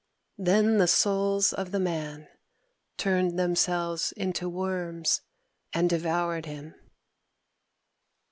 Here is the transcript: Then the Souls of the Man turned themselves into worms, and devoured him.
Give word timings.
Then 0.39 0.79
the 0.79 0.87
Souls 0.87 1.53
of 1.53 1.69
the 1.69 1.79
Man 1.79 2.27
turned 2.97 3.37
themselves 3.37 4.11
into 4.13 4.49
worms, 4.49 5.21
and 5.73 5.87
devoured 5.91 6.47
him. 6.47 6.73